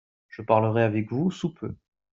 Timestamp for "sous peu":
1.29-1.75